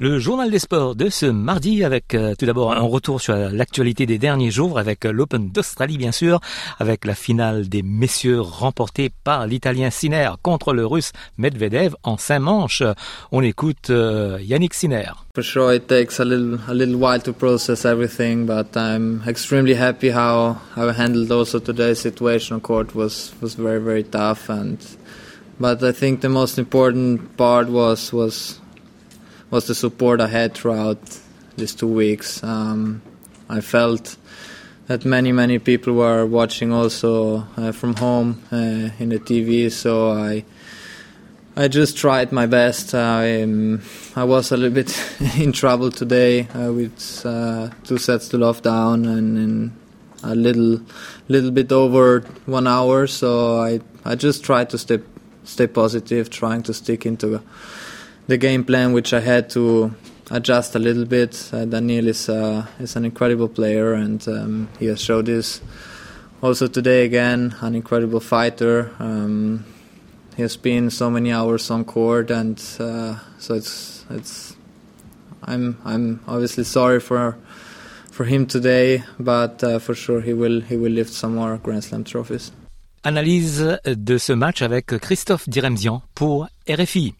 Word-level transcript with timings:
Le 0.00 0.20
journal 0.20 0.48
des 0.48 0.60
sports 0.60 0.94
de 0.94 1.08
ce 1.08 1.26
mardi 1.26 1.82
avec 1.82 2.14
euh, 2.14 2.36
tout 2.38 2.46
d'abord 2.46 2.70
un 2.70 2.82
retour 2.82 3.20
sur 3.20 3.34
l'actualité 3.34 4.06
des 4.06 4.16
derniers 4.16 4.52
jours 4.52 4.78
avec 4.78 5.04
euh, 5.04 5.10
l'Open 5.10 5.50
d'Australie 5.50 5.98
bien 5.98 6.12
sûr, 6.12 6.38
avec 6.78 7.04
la 7.04 7.16
finale 7.16 7.68
des 7.68 7.82
messieurs 7.82 8.40
remportée 8.40 9.10
par 9.24 9.48
l'Italien 9.48 9.90
Sinner 9.90 10.30
contre 10.40 10.72
le 10.72 10.86
Russe 10.86 11.10
Medvedev 11.36 11.96
en 12.04 12.16
cinq 12.16 12.38
manches. 12.38 12.84
On 13.32 13.42
écoute 13.42 13.90
euh, 13.90 14.38
Yannick 14.40 14.74
Sinner. 14.74 15.10
For 15.34 15.42
sure, 15.42 15.74
it 15.74 15.88
takes 15.88 16.20
a 16.20 16.24
little 16.24 16.60
a 16.68 16.74
little 16.74 16.94
while 16.94 17.20
to 17.20 17.32
process 17.32 17.84
everything, 17.84 18.46
but 18.46 18.76
I'm 18.76 19.20
extremely 19.26 19.74
happy 19.74 20.10
how 20.12 20.58
how 20.76 20.88
I 20.88 20.92
handled 20.92 21.32
also 21.32 21.58
today's 21.58 21.98
situation 21.98 22.54
on 22.54 22.60
court 22.60 22.94
was 22.94 23.32
was 23.40 23.56
very 23.56 23.80
very 23.80 24.04
tough 24.04 24.48
and 24.48 24.78
but 25.58 25.82
I 25.82 25.90
think 25.90 26.20
the 26.20 26.28
most 26.28 26.56
important 26.56 27.36
part 27.36 27.68
was 27.68 28.12
was 28.12 28.60
was 29.50 29.66
the 29.66 29.74
support 29.74 30.20
I 30.20 30.28
had 30.28 30.54
throughout 30.54 30.98
these 31.56 31.74
two 31.74 31.88
weeks. 31.88 32.42
Um, 32.42 33.02
I 33.48 33.60
felt 33.60 34.16
that 34.86 35.04
many 35.04 35.32
many 35.32 35.58
people 35.58 35.94
were 35.94 36.26
watching 36.26 36.72
also 36.72 37.46
uh, 37.56 37.72
from 37.72 37.94
home 37.94 38.42
uh, 38.52 38.90
in 38.98 39.10
the 39.10 39.18
TV, 39.18 39.70
so 39.70 40.12
I 40.12 40.44
I 41.56 41.68
just 41.68 41.96
tried 41.96 42.30
my 42.30 42.46
best. 42.46 42.94
I 42.94 43.42
um, 43.42 43.82
I 44.14 44.24
was 44.24 44.52
a 44.52 44.56
little 44.56 44.74
bit 44.74 44.96
in 45.38 45.52
trouble 45.52 45.90
today 45.90 46.46
uh, 46.48 46.72
with 46.72 47.22
uh, 47.24 47.70
two 47.84 47.98
sets 47.98 48.28
to 48.28 48.38
love 48.38 48.62
down 48.62 49.06
and, 49.06 49.38
and 49.38 49.76
a 50.22 50.34
little 50.34 50.80
little 51.28 51.50
bit 51.50 51.72
over 51.72 52.20
one 52.46 52.66
hour. 52.66 53.06
So 53.06 53.58
I 53.60 53.80
I 54.04 54.14
just 54.14 54.44
tried 54.44 54.70
to 54.70 54.78
stay 54.78 55.00
stay 55.44 55.66
positive, 55.66 56.30
trying 56.30 56.62
to 56.64 56.74
stick 56.74 57.06
into 57.06 57.42
the 58.28 58.36
game 58.36 58.62
plan, 58.62 58.92
which 58.92 59.12
I 59.12 59.20
had 59.20 59.50
to 59.50 59.94
adjust 60.30 60.76
a 60.76 60.78
little 60.78 61.06
bit. 61.06 61.50
Uh, 61.52 61.64
Daniel 61.64 62.06
is 62.06 62.28
uh, 62.28 62.66
is 62.78 62.94
an 62.94 63.04
incredible 63.04 63.48
player, 63.48 63.94
and 63.94 64.26
um, 64.28 64.68
he 64.78 64.86
has 64.86 65.00
showed 65.00 65.26
this 65.26 65.60
also 66.42 66.68
today 66.68 67.04
again. 67.04 67.56
An 67.60 67.74
incredible 67.74 68.20
fighter. 68.20 68.92
Um, 69.00 69.64
he 70.36 70.42
has 70.42 70.56
been 70.56 70.90
so 70.90 71.10
many 71.10 71.32
hours 71.32 71.70
on 71.70 71.84
court, 71.84 72.30
and 72.30 72.62
uh, 72.78 73.16
so 73.38 73.54
it's 73.54 74.04
it's. 74.10 74.54
I'm 75.42 75.78
I'm 75.84 76.20
obviously 76.28 76.64
sorry 76.64 77.00
for 77.00 77.36
for 78.12 78.24
him 78.24 78.46
today, 78.46 79.04
but 79.18 79.64
uh, 79.64 79.78
for 79.78 79.94
sure 79.94 80.20
he 80.20 80.34
will 80.34 80.60
he 80.60 80.76
will 80.76 80.92
lift 80.92 81.12
some 81.12 81.34
more 81.34 81.56
Grand 81.56 81.82
Slam 81.82 82.04
trophies. 82.04 82.52
Analyse 83.04 83.62
de 83.84 84.18
ce 84.18 84.32
match 84.32 84.60
avec 84.60 84.86
Christophe 85.00 85.48
Diremzian 85.48 86.02
pour 86.14 86.48
RFI. 86.68 87.14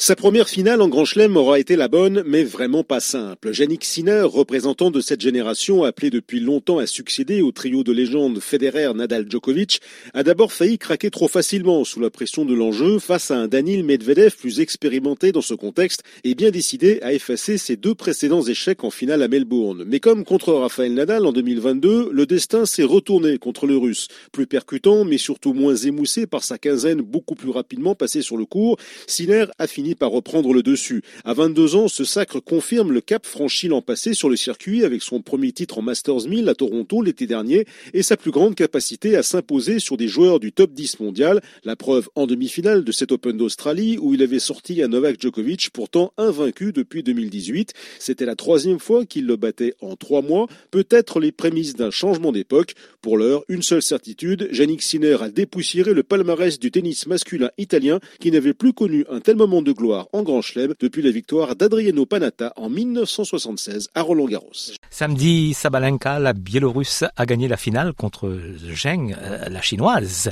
Sa 0.00 0.14
première 0.14 0.48
finale 0.48 0.80
en 0.80 0.86
Grand 0.86 1.04
Chelem 1.04 1.36
aura 1.36 1.58
été 1.58 1.74
la 1.74 1.88
bonne, 1.88 2.22
mais 2.24 2.44
vraiment 2.44 2.84
pas 2.84 3.00
simple. 3.00 3.50
Yannick 3.52 3.84
Sinner, 3.84 4.22
représentant 4.22 4.92
de 4.92 5.00
cette 5.00 5.20
génération 5.20 5.82
appelé 5.82 6.08
depuis 6.08 6.38
longtemps 6.38 6.78
à 6.78 6.86
succéder 6.86 7.42
au 7.42 7.50
trio 7.50 7.82
de 7.82 7.90
légende 7.90 8.38
Federer, 8.38 8.94
Nadal, 8.94 9.26
Djokovic, 9.28 9.80
a 10.14 10.22
d'abord 10.22 10.52
failli 10.52 10.78
craquer 10.78 11.10
trop 11.10 11.26
facilement 11.26 11.82
sous 11.82 11.98
la 11.98 12.10
pression 12.10 12.44
de 12.44 12.54
l'enjeu 12.54 13.00
face 13.00 13.32
à 13.32 13.38
un 13.38 13.48
Danil 13.48 13.82
Medvedev 13.82 14.36
plus 14.36 14.60
expérimenté 14.60 15.32
dans 15.32 15.42
ce 15.42 15.54
contexte 15.54 16.04
et 16.22 16.36
bien 16.36 16.52
décidé 16.52 17.00
à 17.02 17.12
effacer 17.12 17.58
ses 17.58 17.74
deux 17.74 17.96
précédents 17.96 18.42
échecs 18.42 18.84
en 18.84 18.90
finale 18.90 19.24
à 19.24 19.26
Melbourne. 19.26 19.82
Mais 19.84 19.98
comme 19.98 20.24
contre 20.24 20.52
Rafael 20.52 20.94
Nadal 20.94 21.26
en 21.26 21.32
2022, 21.32 22.10
le 22.12 22.24
destin 22.24 22.66
s'est 22.66 22.84
retourné 22.84 23.36
contre 23.38 23.66
le 23.66 23.76
Russe. 23.76 24.06
Plus 24.30 24.46
percutant, 24.46 25.04
mais 25.04 25.18
surtout 25.18 25.54
moins 25.54 25.74
émoussé 25.74 26.28
par 26.28 26.44
sa 26.44 26.56
quinzaine 26.56 27.00
beaucoup 27.00 27.34
plus 27.34 27.50
rapidement 27.50 27.96
passée 27.96 28.22
sur 28.22 28.36
le 28.36 28.44
cours, 28.44 28.78
Sinner 29.08 29.46
a 29.58 29.66
fini 29.66 29.87
par 29.94 30.10
reprendre 30.10 30.52
le 30.52 30.62
dessus. 30.62 31.02
À 31.24 31.34
22 31.34 31.76
ans, 31.76 31.88
ce 31.88 32.04
sacre 32.04 32.40
confirme 32.40 32.92
le 32.92 33.00
cap 33.00 33.26
franchi 33.26 33.68
l'an 33.68 33.82
passé 33.82 34.14
sur 34.14 34.28
le 34.28 34.36
circuit 34.36 34.84
avec 34.84 35.02
son 35.02 35.20
premier 35.20 35.52
titre 35.52 35.78
en 35.78 35.82
Masters 35.82 36.28
1000 36.28 36.48
à 36.48 36.54
Toronto 36.54 37.02
l'été 37.02 37.26
dernier 37.26 37.66
et 37.94 38.02
sa 38.02 38.16
plus 38.16 38.30
grande 38.30 38.54
capacité 38.54 39.16
à 39.16 39.22
s'imposer 39.22 39.78
sur 39.78 39.96
des 39.96 40.08
joueurs 40.08 40.40
du 40.40 40.52
top 40.52 40.72
10 40.72 41.00
mondial. 41.00 41.40
La 41.64 41.76
preuve 41.76 42.08
en 42.14 42.26
demi-finale 42.26 42.84
de 42.84 42.92
cet 42.92 43.12
Open 43.12 43.36
d'Australie 43.36 43.98
où 44.00 44.14
il 44.14 44.22
avait 44.22 44.38
sorti 44.38 44.82
à 44.82 44.88
Novak 44.88 45.20
Djokovic 45.20 45.70
pourtant 45.70 46.12
invaincu 46.16 46.72
depuis 46.72 47.02
2018. 47.02 47.72
C'était 47.98 48.26
la 48.26 48.36
troisième 48.36 48.78
fois 48.78 49.04
qu'il 49.04 49.26
le 49.26 49.36
battait 49.36 49.74
en 49.80 49.96
trois 49.96 50.22
mois. 50.22 50.46
Peut-être 50.70 51.20
les 51.20 51.32
prémices 51.32 51.74
d'un 51.74 51.90
changement 51.90 52.32
d'époque. 52.32 52.74
Pour 53.02 53.16
l'heure, 53.16 53.44
une 53.48 53.62
seule 53.62 53.82
certitude, 53.82 54.48
Yannick 54.52 54.82
Sinner 54.82 55.16
a 55.20 55.30
dépoussiéré 55.30 55.94
le 55.94 56.02
palmarès 56.02 56.58
du 56.58 56.70
tennis 56.70 57.06
masculin 57.06 57.50
italien 57.58 58.00
qui 58.20 58.30
n'avait 58.30 58.54
plus 58.54 58.72
connu 58.72 59.04
un 59.10 59.20
tel 59.20 59.36
moment 59.36 59.62
de 59.62 59.72
gloire 59.78 60.08
en 60.12 60.22
Grand 60.22 60.42
Chelem 60.42 60.74
depuis 60.78 61.02
la 61.02 61.10
victoire 61.10 61.54
d'Adriano 61.54 62.04
Panata 62.04 62.52
en 62.56 62.68
1976 62.68 63.88
à 63.94 64.02
Roland 64.02 64.26
Garros. 64.26 64.74
Samedi, 64.90 65.54
Sabalenka, 65.54 66.18
la 66.18 66.32
Biélorusse, 66.32 67.04
a 67.16 67.24
gagné 67.24 67.48
la 67.48 67.56
finale 67.56 67.92
contre 67.94 68.30
Zheng, 68.74 69.14
euh, 69.14 69.48
la 69.48 69.62
chinoise. 69.62 70.30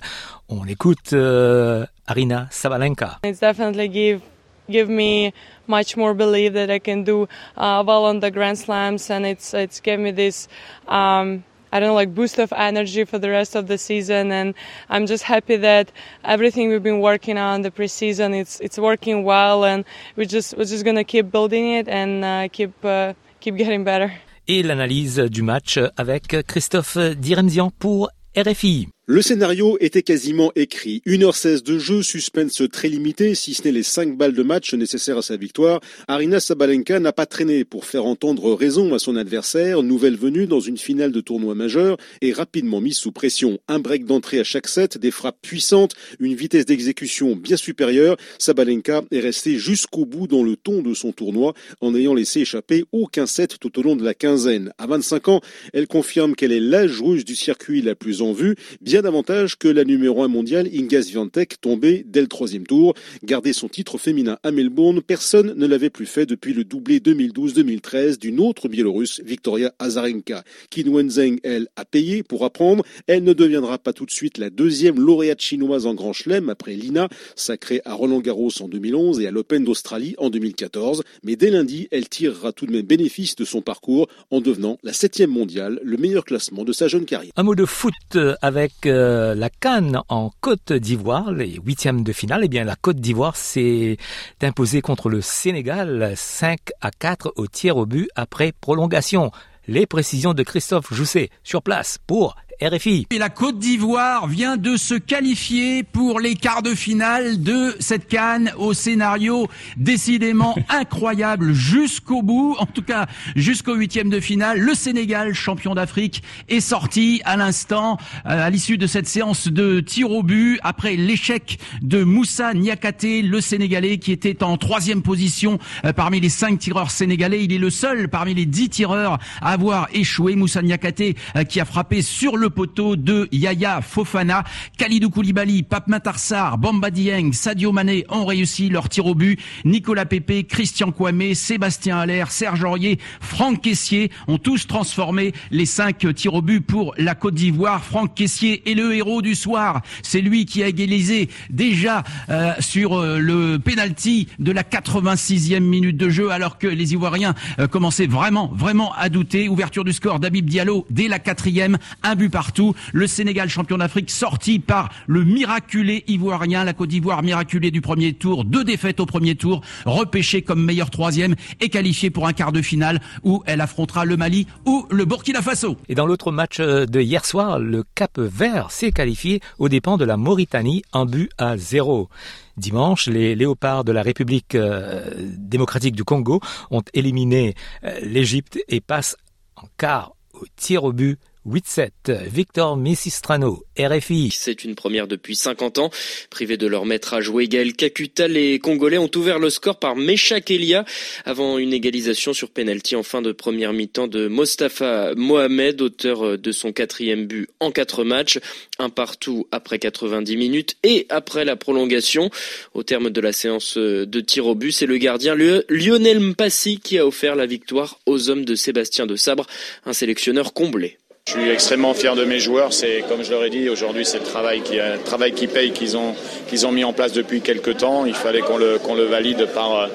On 0.48 0.66
écoute 0.66 1.12
euh, 1.12 1.86
Arina 2.06 2.48
Sabalenka. 2.50 3.20
It's 3.24 3.40
definitely 3.40 3.88
give 3.88 4.20
give 4.68 4.88
me 4.88 5.32
much 5.68 5.96
more 5.96 6.14
belief 6.14 6.52
that 6.54 6.70
I 6.70 6.80
can 6.80 7.04
do 7.04 7.28
uh, 7.56 7.82
well 7.86 8.04
on 8.04 8.20
the 8.20 8.30
Grand 8.30 8.58
Slams, 8.58 9.10
and 9.10 9.24
it's 9.24 9.54
it's 9.54 9.80
give 9.80 10.00
me 10.00 10.12
this. 10.12 10.48
Um, 10.88 11.44
I 11.72 11.80
don't 11.80 11.88
know, 11.88 11.94
like 11.94 12.14
boost 12.14 12.38
of 12.38 12.52
energy 12.52 13.04
for 13.04 13.18
the 13.18 13.30
rest 13.30 13.54
of 13.54 13.66
the 13.66 13.78
season. 13.78 14.32
And 14.32 14.54
I'm 14.88 15.06
just 15.06 15.24
happy 15.24 15.56
that 15.56 15.90
everything 16.24 16.68
we've 16.68 16.82
been 16.82 17.00
working 17.00 17.38
on 17.38 17.62
the 17.62 17.70
preseason, 17.70 18.38
it's 18.38 18.60
it's 18.60 18.78
working 18.78 19.24
well, 19.24 19.64
and 19.64 19.84
we're 20.16 20.26
just 20.26 20.56
we're 20.56 20.64
just 20.64 20.84
gonna 20.84 21.04
keep 21.04 21.30
building 21.30 21.72
it 21.72 21.88
and 21.88 22.24
uh, 22.24 22.48
keep 22.52 22.72
uh, 22.84 23.14
keep 23.40 23.56
getting 23.56 23.84
better. 23.84 24.12
Et 24.48 24.62
l'analyse 24.62 25.18
du 25.18 25.42
match 25.42 25.78
avec 25.96 26.46
Christophe 26.46 26.98
Diremzian 27.16 27.70
pour 27.78 28.10
RFI. 28.36 28.88
Le 29.08 29.22
scénario 29.22 29.78
était 29.78 30.02
quasiment 30.02 30.50
écrit. 30.56 31.00
1h16 31.06 31.62
de 31.62 31.78
jeu, 31.78 32.02
suspense 32.02 32.60
très 32.72 32.88
limité, 32.88 33.36
si 33.36 33.54
ce 33.54 33.62
n'est 33.62 33.70
les 33.70 33.84
5 33.84 34.16
balles 34.16 34.32
de 34.32 34.42
match 34.42 34.74
nécessaires 34.74 35.18
à 35.18 35.22
sa 35.22 35.36
victoire. 35.36 35.80
Arina 36.08 36.40
Sabalenka 36.40 36.98
n'a 36.98 37.12
pas 37.12 37.24
traîné 37.24 37.64
pour 37.64 37.84
faire 37.84 38.04
entendre 38.04 38.52
raison 38.52 38.92
à 38.94 38.98
son 38.98 39.14
adversaire, 39.14 39.84
nouvelle 39.84 40.16
venue 40.16 40.48
dans 40.48 40.58
une 40.58 40.76
finale 40.76 41.12
de 41.12 41.20
tournoi 41.20 41.54
majeur, 41.54 41.98
et 42.20 42.32
rapidement 42.32 42.80
mise 42.80 42.96
sous 42.96 43.12
pression. 43.12 43.60
Un 43.68 43.78
break 43.78 44.06
d'entrée 44.06 44.40
à 44.40 44.44
chaque 44.44 44.66
set, 44.66 44.98
des 44.98 45.12
frappes 45.12 45.38
puissantes, 45.40 45.94
une 46.18 46.34
vitesse 46.34 46.66
d'exécution 46.66 47.36
bien 47.36 47.56
supérieure. 47.56 48.16
Sabalenka 48.40 49.04
est 49.12 49.20
restée 49.20 49.56
jusqu'au 49.56 50.04
bout 50.04 50.26
dans 50.26 50.42
le 50.42 50.56
ton 50.56 50.82
de 50.82 50.94
son 50.94 51.12
tournoi, 51.12 51.54
en 51.80 51.92
n'ayant 51.92 52.14
laissé 52.14 52.40
échapper 52.40 52.82
aucun 52.90 53.26
set 53.26 53.60
tout 53.60 53.78
au 53.78 53.84
long 53.84 53.94
de 53.94 54.02
la 54.02 54.14
quinzaine. 54.14 54.72
À 54.78 54.88
25 54.88 55.28
ans, 55.28 55.40
elle 55.72 55.86
confirme 55.86 56.34
qu'elle 56.34 56.50
est 56.50 56.58
la 56.58 56.88
joueuse 56.88 57.24
du 57.24 57.36
circuit 57.36 57.82
la 57.82 57.94
plus 57.94 58.20
en 58.20 58.32
vue, 58.32 58.56
davantage 59.02 59.56
que 59.56 59.68
la 59.68 59.84
numéro 59.84 60.22
1 60.22 60.28
mondiale 60.28 60.68
Inga 60.72 61.02
Swiatek 61.02 61.60
tombée 61.60 62.04
dès 62.06 62.20
le 62.20 62.26
troisième 62.26 62.66
tour. 62.66 62.94
Garder 63.24 63.52
son 63.52 63.68
titre 63.68 63.98
féminin 63.98 64.38
à 64.42 64.50
Melbourne, 64.50 65.02
personne 65.02 65.54
ne 65.56 65.66
l'avait 65.66 65.90
plus 65.90 66.06
fait 66.06 66.26
depuis 66.26 66.52
le 66.52 66.64
doublé 66.64 66.98
2012-2013 67.00 68.18
d'une 68.18 68.40
autre 68.40 68.68
Biélorusse, 68.68 69.20
Victoria 69.24 69.72
Azarenka. 69.78 70.44
Qin 70.70 70.88
Wenzheng, 70.88 71.38
elle, 71.42 71.68
a 71.76 71.84
payé 71.84 72.22
pour 72.22 72.44
apprendre. 72.44 72.84
Elle 73.06 73.24
ne 73.24 73.32
deviendra 73.32 73.78
pas 73.78 73.92
tout 73.92 74.06
de 74.06 74.10
suite 74.10 74.38
la 74.38 74.50
deuxième 74.50 74.98
lauréate 74.98 75.40
chinoise 75.40 75.86
en 75.86 75.94
Grand 75.94 76.12
Chelem 76.12 76.48
après 76.48 76.74
Lina, 76.74 77.08
sacrée 77.34 77.80
à 77.84 77.94
Roland 77.94 78.20
Garros 78.20 78.50
en 78.60 78.68
2011 78.68 79.20
et 79.20 79.26
à 79.26 79.30
l'Open 79.30 79.64
d'Australie 79.64 80.14
en 80.18 80.30
2014. 80.30 81.02
Mais 81.22 81.36
dès 81.36 81.50
lundi, 81.50 81.88
elle 81.90 82.08
tirera 82.08 82.52
tout 82.52 82.66
de 82.66 82.72
même 82.72 82.86
bénéfice 82.86 83.36
de 83.36 83.44
son 83.44 83.62
parcours 83.62 84.08
en 84.30 84.40
devenant 84.40 84.78
la 84.82 84.92
septième 84.92 85.30
mondiale, 85.30 85.80
le 85.82 85.96
meilleur 85.96 86.24
classement 86.24 86.64
de 86.64 86.72
sa 86.72 86.88
jeune 86.88 87.04
carrière. 87.04 87.32
Un 87.36 87.42
mot 87.42 87.54
de 87.54 87.64
foot 87.64 87.94
avec 88.42 88.85
la 88.86 89.50
Cannes 89.50 90.00
en 90.08 90.30
Côte 90.40 90.72
d'Ivoire, 90.72 91.32
les 91.32 91.58
huitièmes 91.64 92.02
de 92.02 92.12
finale. 92.12 92.42
Eh 92.44 92.48
bien, 92.48 92.64
la 92.64 92.76
Côte 92.76 92.96
d'Ivoire 92.96 93.36
s'est 93.36 93.96
imposée 94.42 94.80
contre 94.80 95.08
le 95.08 95.20
Sénégal 95.20 96.12
5 96.16 96.58
à 96.80 96.90
4 96.90 97.32
au 97.36 97.46
tiers 97.46 97.76
au 97.76 97.86
but 97.86 98.08
après 98.14 98.52
prolongation. 98.52 99.30
Les 99.68 99.86
précisions 99.86 100.32
de 100.32 100.42
Christophe 100.42 100.92
Jousset 100.94 101.30
sur 101.42 101.62
place 101.62 101.98
pour 102.06 102.36
RFI. 102.62 103.06
Et 103.10 103.18
la 103.18 103.28
Côte 103.28 103.58
d'Ivoire 103.58 104.26
vient 104.26 104.56
de 104.56 104.76
se 104.76 104.94
qualifier 104.94 105.82
pour 105.82 106.20
les 106.20 106.34
quarts 106.34 106.62
de 106.62 106.74
finale 106.74 107.42
de 107.42 107.76
cette 107.80 108.08
canne 108.08 108.52
au 108.56 108.72
scénario 108.72 109.48
décidément 109.76 110.56
incroyable 110.68 111.52
jusqu'au 111.52 112.22
bout, 112.22 112.56
en 112.58 112.66
tout 112.66 112.82
cas 112.82 113.06
jusqu'au 113.34 113.74
huitième 113.74 114.08
de 114.08 114.20
finale. 114.20 114.58
Le 114.58 114.74
Sénégal, 114.74 115.34
champion 115.34 115.74
d'Afrique, 115.74 116.22
est 116.48 116.60
sorti 116.60 117.20
à 117.24 117.36
l'instant 117.36 117.98
euh, 118.26 118.46
à 118.46 118.50
l'issue 118.50 118.78
de 118.78 118.86
cette 118.86 119.06
séance 119.06 119.48
de 119.48 119.80
tir 119.80 120.10
au 120.10 120.22
but 120.22 120.58
après 120.62 120.96
l'échec 120.96 121.58
de 121.82 122.04
Moussa 122.04 122.54
Niakate, 122.54 123.22
le 123.22 123.40
Sénégalais 123.40 123.98
qui 123.98 124.12
était 124.12 124.42
en 124.42 124.56
troisième 124.56 125.02
position 125.02 125.58
euh, 125.84 125.92
parmi 125.92 126.20
les 126.20 126.30
cinq 126.30 126.58
tireurs 126.58 126.90
sénégalais. 126.90 127.44
Il 127.44 127.52
est 127.52 127.58
le 127.58 127.70
seul 127.70 128.08
parmi 128.08 128.34
les 128.34 128.46
dix 128.46 128.70
tireurs 128.70 129.18
à 129.42 129.52
avoir 129.52 129.88
échoué. 129.92 130.36
Moussa 130.36 130.62
Niakate 130.62 131.00
euh, 131.36 131.44
qui 131.44 131.60
a 131.60 131.64
frappé 131.64 132.00
sur 132.02 132.36
le 132.36 132.45
poteau 132.48 132.96
de 132.96 133.28
Yaya 133.32 133.80
Fofana. 133.80 134.44
Khalidou 134.78 135.10
Koulibaly, 135.10 135.62
Pape 135.62 135.88
Matarsar, 135.88 136.58
Bamba 136.58 136.90
Dieng, 136.90 137.32
Sadio 137.32 137.72
Mané 137.72 138.04
ont 138.08 138.24
réussi 138.24 138.68
leur 138.68 138.88
tir 138.88 139.06
au 139.06 139.14
but. 139.14 139.38
Nicolas 139.64 140.06
Pépé, 140.06 140.44
Christian 140.44 140.92
Kouamé, 140.92 141.34
Sébastien 141.34 141.98
Haller, 141.98 142.24
Serge 142.28 142.64
Aurier, 142.64 142.98
Franck 143.20 143.62
Caissier 143.62 144.10
ont 144.28 144.38
tous 144.38 144.66
transformé 144.66 145.32
les 145.50 145.66
cinq 145.66 146.12
tirs 146.14 146.34
au 146.34 146.42
but 146.42 146.60
pour 146.60 146.94
la 146.98 147.14
Côte 147.14 147.34
d'Ivoire. 147.34 147.84
Franck 147.84 148.14
Caissier 148.14 148.70
est 148.70 148.74
le 148.74 148.94
héros 148.94 149.22
du 149.22 149.34
soir. 149.34 149.82
C'est 150.02 150.20
lui 150.20 150.44
qui 150.44 150.62
a 150.62 150.68
égalisé 150.68 151.28
déjà 151.50 152.02
euh, 152.28 152.52
sur 152.60 152.94
euh, 152.94 153.18
le 153.18 153.58
penalty 153.58 154.28
de 154.38 154.52
la 154.52 154.62
86e 154.62 155.60
minute 155.60 155.96
de 155.96 156.08
jeu 156.08 156.30
alors 156.30 156.58
que 156.58 156.66
les 156.66 156.92
Ivoiriens 156.92 157.34
euh, 157.58 157.66
commençaient 157.66 158.06
vraiment, 158.06 158.50
vraiment 158.54 158.92
à 158.94 159.08
douter. 159.08 159.48
Ouverture 159.48 159.84
du 159.84 159.92
score 159.92 160.20
d'Abib 160.20 160.48
Diallo 160.48 160.86
dès 160.90 161.08
la 161.08 161.18
quatrième, 161.18 161.78
un 162.02 162.14
but 162.14 162.28
partout. 162.36 162.74
Le 162.92 163.06
Sénégal 163.06 163.48
champion 163.48 163.78
d'Afrique 163.78 164.10
sorti 164.10 164.58
par 164.58 164.90
le 165.06 165.24
miraculé 165.24 166.04
ivoirien, 166.06 166.64
la 166.64 166.74
Côte 166.74 166.90
d'Ivoire 166.90 167.22
miraculé 167.22 167.70
du 167.70 167.80
premier 167.80 168.12
tour, 168.12 168.44
deux 168.44 168.62
défaites 168.62 169.00
au 169.00 169.06
premier 169.06 169.36
tour, 169.36 169.62
repêché 169.86 170.42
comme 170.42 170.62
meilleur 170.62 170.90
troisième 170.90 171.34
et 171.62 171.70
qualifié 171.70 172.10
pour 172.10 172.26
un 172.26 172.34
quart 172.34 172.52
de 172.52 172.60
finale 172.60 173.00
où 173.24 173.42
elle 173.46 173.62
affrontera 173.62 174.04
le 174.04 174.18
Mali 174.18 174.46
ou 174.66 174.86
le 174.90 175.06
Burkina 175.06 175.40
Faso. 175.40 175.78
Et 175.88 175.94
dans 175.94 176.04
l'autre 176.04 176.30
match 176.30 176.60
de 176.60 177.00
hier 177.00 177.24
soir, 177.24 177.58
le 177.58 177.84
Cap 177.94 178.18
Vert 178.18 178.70
s'est 178.70 178.92
qualifié 178.92 179.40
aux 179.58 179.70
dépens 179.70 179.96
de 179.96 180.04
la 180.04 180.18
Mauritanie, 180.18 180.82
un 180.92 181.06
but 181.06 181.30
à 181.38 181.56
zéro. 181.56 182.10
Dimanche, 182.58 183.06
les 183.06 183.34
léopards 183.34 183.82
de 183.84 183.92
la 183.92 184.02
République 184.02 184.54
euh, 184.56 185.10
démocratique 185.38 185.96
du 185.96 186.04
Congo 186.04 186.40
ont 186.70 186.82
éliminé 186.92 187.54
euh, 187.84 187.98
l'Égypte 188.02 188.58
et 188.68 188.82
passent 188.82 189.16
en 189.56 189.68
quart 189.78 190.12
au 190.34 190.44
tir 190.56 190.84
au 190.84 190.92
but 190.92 191.18
8-7. 191.46 192.24
Victor 192.26 192.76
Missistrano, 192.76 193.62
RFI. 193.78 194.30
C'est 194.32 194.64
une 194.64 194.74
première 194.74 195.06
depuis 195.06 195.36
50 195.36 195.78
ans. 195.78 195.90
Privés 196.28 196.56
de 196.56 196.66
leur 196.66 196.86
maître 196.86 197.14
à 197.14 197.20
jouer 197.20 197.46
Gaël 197.46 197.74
Kakuta, 197.74 198.26
les 198.26 198.58
Congolais 198.58 198.98
ont 198.98 199.10
ouvert 199.14 199.38
le 199.38 199.48
score 199.48 199.78
par 199.78 199.94
Meshak 199.94 200.50
Elia 200.50 200.84
avant 201.24 201.58
une 201.58 201.72
égalisation 201.72 202.32
sur 202.32 202.50
penalty 202.50 202.96
en 202.96 203.02
fin 203.02 203.22
de 203.22 203.32
première 203.32 203.72
mi-temps 203.72 204.08
de 204.08 204.26
Mostafa 204.26 205.14
Mohamed, 205.14 205.80
auteur 205.80 206.36
de 206.36 206.52
son 206.52 206.72
quatrième 206.72 207.26
but 207.26 207.48
en 207.60 207.70
quatre 207.70 208.02
matchs. 208.02 208.40
Un 208.78 208.90
partout 208.90 209.46
après 209.52 209.78
90 209.78 210.36
minutes 210.36 210.76
et 210.82 211.06
après 211.08 211.44
la 211.44 211.56
prolongation. 211.56 212.30
Au 212.74 212.82
terme 212.82 213.10
de 213.10 213.20
la 213.20 213.32
séance 213.32 213.78
de 213.78 214.20
tir 214.20 214.46
au 214.46 214.54
but, 214.54 214.72
c'est 214.72 214.86
le 214.86 214.98
gardien 214.98 215.34
Lionel 215.34 216.20
Mpassi 216.20 216.80
qui 216.80 216.98
a 216.98 217.06
offert 217.06 217.36
la 217.36 217.46
victoire 217.46 218.00
aux 218.06 218.30
hommes 218.30 218.44
de 218.44 218.54
Sébastien 218.54 219.06
de 219.06 219.16
Sabre, 219.16 219.46
un 219.84 219.92
sélectionneur 219.92 220.52
comblé. 220.52 220.98
Je 221.28 221.32
suis 221.32 221.50
extrêmement 221.50 221.92
fier 221.92 222.14
de 222.14 222.24
mes 222.24 222.38
joueurs. 222.38 222.72
C'est 222.72 223.02
comme 223.08 223.24
je 223.24 223.32
leur 223.32 223.42
ai 223.42 223.50
dit 223.50 223.68
aujourd'hui, 223.68 224.06
c'est 224.06 224.20
le 224.20 224.24
travail 224.24 224.60
qui, 224.60 224.76
le 224.76 225.02
travail 225.04 225.32
qui 225.32 225.48
paye 225.48 225.72
qu'ils 225.72 225.96
ont 225.96 226.14
qu'ils 226.46 226.68
ont 226.68 226.70
mis 226.70 226.84
en 226.84 226.92
place 226.92 227.12
depuis 227.12 227.40
quelques 227.40 227.78
temps. 227.78 228.06
Il 228.06 228.14
fallait 228.14 228.42
qu'on 228.42 228.58
le 228.58 228.78
qu'on 228.78 228.94
le 228.94 229.02
valide 229.02 229.48
par 229.52 229.88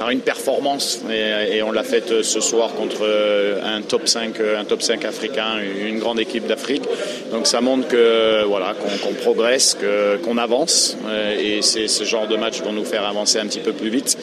par 0.00 0.08
une 0.08 0.20
performance 0.20 1.02
et, 1.10 1.62
on 1.62 1.72
l'a 1.72 1.82
fait 1.82 2.22
ce 2.22 2.40
soir 2.40 2.72
contre 2.72 3.06
un 3.62 3.82
top 3.82 4.08
5 4.08 4.34
un 4.58 4.64
top 4.64 4.80
5 4.80 5.04
africain, 5.04 5.58
une 5.60 5.98
grande 5.98 6.18
équipe 6.18 6.46
d'Afrique. 6.46 6.84
Donc 7.30 7.46
ça 7.46 7.60
montre 7.60 7.86
que 7.86 8.42
voilà 8.44 8.74
qu'on 8.74 9.12
progresse, 9.12 9.76
qu'on 10.24 10.38
avance 10.38 10.96
et 11.38 11.60
c'est 11.60 11.86
ce 11.86 12.04
genre 12.04 12.26
de 12.26 12.36
match 12.36 12.62
vont 12.62 12.72
nous 12.72 12.86
faire 12.86 13.04
avancer 13.04 13.38
un 13.38 13.46
petit 13.46 13.60
peu 13.60 13.74
plus 13.74 13.90
vite. 13.90 14.16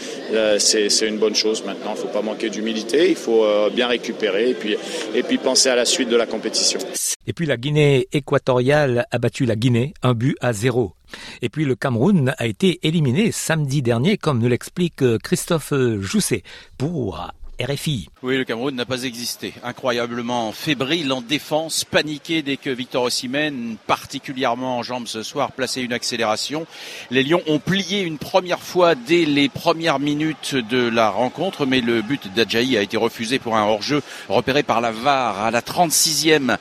C'est 0.57 1.07
une 1.07 1.19
bonne 1.19 1.35
chose. 1.35 1.63
Maintenant, 1.63 1.93
il 1.95 2.01
faut 2.01 2.07
pas 2.07 2.23
manquer 2.23 2.49
d'humilité, 2.49 3.09
il 3.09 3.15
faut 3.15 3.45
bien 3.71 3.87
récupérer 3.87 4.49
et 4.49 4.55
puis 4.55 4.75
et 5.13 5.21
puis 5.21 5.37
penser 5.37 5.69
à 5.69 5.75
la 5.75 5.85
suite 5.85 6.09
de 6.09 6.17
la 6.17 6.25
compétition. 6.25 6.79
Et 7.27 7.33
puis 7.33 7.45
la 7.45 7.57
Guinée 7.57 8.07
équatoriale 8.13 9.05
a 9.11 9.19
battu 9.19 9.45
la 9.45 9.55
Guinée 9.55 9.93
un 10.01 10.15
but 10.15 10.35
à 10.41 10.53
zéro. 10.53 10.96
Et 11.41 11.49
puis 11.49 11.65
le 11.65 11.75
Cameroun 11.75 12.33
a 12.37 12.45
été 12.45 12.79
éliminé 12.83 13.31
samedi 13.31 13.81
dernier, 13.81 14.17
comme 14.17 14.39
nous 14.39 14.47
l'explique 14.47 15.03
Christophe 15.23 15.73
Jousset, 15.99 16.43
pour 16.77 17.29
RFI. 17.59 18.09
Oui, 18.21 18.37
le 18.37 18.43
Cameroun 18.43 18.75
n'a 18.75 18.85
pas 18.85 19.03
existé. 19.03 19.53
Incroyablement 19.63 20.51
fébrile 20.51 21.11
en 21.11 21.21
défense, 21.21 21.85
paniqué 21.85 22.43
dès 22.43 22.57
que 22.57 22.69
Victor 22.69 23.03
Osimhen, 23.03 23.77
particulièrement 23.87 24.77
en 24.77 24.83
jambes 24.83 25.07
ce 25.07 25.23
soir, 25.23 25.51
plaçait 25.51 25.81
une 25.81 25.93
accélération. 25.93 26.67
Les 27.09 27.23
Lions 27.23 27.41
ont 27.47 27.57
plié 27.57 28.01
une 28.01 28.19
première 28.19 28.61
fois 28.61 28.93
dès 28.93 29.25
les 29.25 29.49
premières 29.49 29.97
minutes 29.97 30.53
de 30.53 30.87
la 30.87 31.09
rencontre, 31.09 31.65
mais 31.65 31.81
le 31.81 32.03
but 32.03 32.31
d'Adjaï 32.35 32.77
a 32.77 32.83
été 32.83 32.95
refusé 32.95 33.39
pour 33.39 33.57
un 33.57 33.63
hors-jeu 33.63 34.03
repéré 34.29 34.61
par 34.61 34.79
la 34.79 34.91
VAR 34.91 35.39
à 35.39 35.49
la 35.49 35.61
36e. 35.61 36.57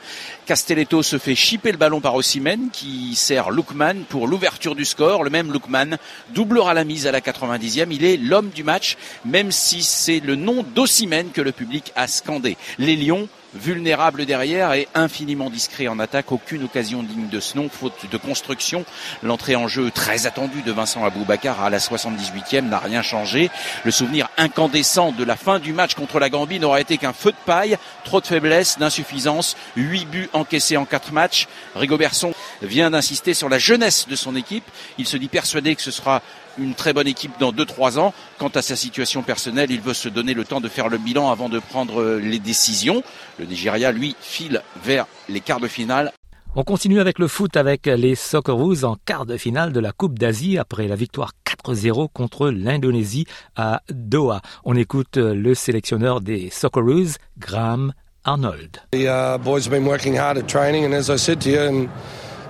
Castelletto 0.47 1.03
se 1.03 1.17
fait 1.17 1.35
chipper 1.35 1.73
le 1.73 1.77
ballon 1.77 1.99
par 1.99 2.15
Osimhen 2.15 2.69
qui 2.71 3.15
sert 3.15 3.49
Lookman 3.49 4.05
pour 4.07 4.27
l'ouverture 4.27 4.75
du 4.75 4.85
score. 4.85 5.25
Le 5.25 5.29
même 5.29 5.51
Lookman 5.51 5.97
doublera 6.33 6.73
la 6.73 6.85
mise 6.85 7.05
à 7.05 7.11
la 7.11 7.19
90e. 7.19 7.89
Il 7.91 8.05
est 8.05 8.15
l'homme 8.15 8.49
du 8.49 8.63
match, 8.63 8.95
même 9.25 9.51
si 9.51 9.83
c'est 9.83 10.21
le 10.21 10.35
nom 10.35 10.63
d'Osimhen 10.63 11.31
que 11.31 11.41
le 11.41 11.51
public 11.51 11.91
a 11.97 12.07
scandé. 12.07 12.55
Les 12.79 12.95
Lions 12.95 13.27
vulnérable 13.53 14.25
derrière 14.25 14.73
et 14.73 14.87
infiniment 14.93 15.49
discret 15.49 15.87
en 15.87 15.99
attaque. 15.99 16.31
Aucune 16.31 16.63
occasion 16.63 17.03
digne 17.03 17.27
de 17.27 17.39
ce 17.39 17.57
nom, 17.57 17.69
faute 17.69 18.09
de 18.09 18.17
construction. 18.17 18.85
L'entrée 19.23 19.55
en 19.55 19.67
jeu 19.67 19.91
très 19.91 20.27
attendue 20.27 20.61
de 20.61 20.71
Vincent 20.71 21.03
Aboubacar 21.03 21.61
à 21.61 21.69
la 21.69 21.79
78e 21.79 22.69
n'a 22.69 22.79
rien 22.79 23.01
changé. 23.01 23.49
Le 23.83 23.91
souvenir 23.91 24.26
incandescent 24.37 25.11
de 25.11 25.23
la 25.23 25.35
fin 25.35 25.59
du 25.59 25.73
match 25.73 25.95
contre 25.95 26.19
la 26.19 26.29
Gambie 26.29 26.59
n'aura 26.59 26.79
été 26.79 26.97
qu'un 26.97 27.13
feu 27.13 27.31
de 27.31 27.37
paille, 27.45 27.77
trop 28.05 28.21
de 28.21 28.27
faiblesse, 28.27 28.77
d'insuffisance, 28.79 29.57
8 29.75 30.05
buts 30.05 30.29
encaissés 30.33 30.77
en 30.77 30.85
4 30.85 31.11
matchs. 31.11 31.47
Rigobertson 31.75 32.33
vient 32.61 32.91
d'insister 32.91 33.33
sur 33.33 33.49
la 33.49 33.59
jeunesse 33.59 34.07
de 34.07 34.15
son 34.15 34.35
équipe. 34.35 34.65
Il 34.97 35.07
se 35.07 35.17
dit 35.17 35.27
persuadé 35.27 35.75
que 35.75 35.81
ce 35.81 35.91
sera 35.91 36.21
une 36.57 36.73
très 36.73 36.93
bonne 36.93 37.07
équipe 37.07 37.33
dans 37.39 37.51
2-3 37.51 37.99
ans. 37.99 38.13
Quant 38.37 38.49
à 38.49 38.61
sa 38.61 38.75
situation 38.75 39.23
personnelle, 39.23 39.71
il 39.71 39.81
veut 39.81 39.93
se 39.93 40.09
donner 40.09 40.33
le 40.33 40.45
temps 40.45 40.61
de 40.61 40.69
faire 40.69 40.89
le 40.89 40.97
bilan 40.97 41.29
avant 41.29 41.49
de 41.49 41.59
prendre 41.59 42.03
les 42.17 42.39
décisions. 42.39 43.03
Le 43.39 43.45
Nigeria, 43.45 43.91
lui, 43.91 44.15
file 44.21 44.61
vers 44.83 45.05
les 45.29 45.41
quarts 45.41 45.59
de 45.59 45.67
finale. 45.67 46.11
On 46.55 46.63
continue 46.63 46.99
avec 46.99 47.19
le 47.19 47.27
foot 47.27 47.55
avec 47.55 47.85
les 47.85 48.15
Socceroos 48.15 48.83
en 48.83 48.95
quart 49.05 49.27
de 49.27 49.37
finale 49.37 49.71
de 49.71 49.79
la 49.79 49.91
Coupe 49.91 50.17
d'Asie 50.17 50.57
après 50.57 50.87
la 50.87 50.95
victoire 50.95 51.33
4-0 51.67 52.07
contre 52.13 52.49
l'Indonésie 52.49 53.25
à 53.55 53.81
Doha. 53.89 54.41
On 54.63 54.75
écoute 54.75 55.17
le 55.17 55.53
sélectionneur 55.53 56.21
des 56.21 56.49
Socceroos, 56.49 57.17
Graham 57.37 57.93
Arnold. 58.23 58.81
The 58.91 59.07
uh, 59.07 59.37
boys 59.37 59.65
have 59.65 59.71
been 59.71 59.85
working 59.85 60.15
hard 60.15 60.37
at 60.37 60.47
training 60.47 60.85
and 60.85 60.93
as 60.93 61.09
I 61.09 61.17
said 61.17 61.41
to 61.41 61.49
you 61.49 61.59
and 61.59 61.89